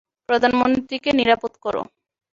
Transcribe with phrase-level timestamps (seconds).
[0.29, 1.81] প্রধানমন্ত্রীকে নিরাপদ করো।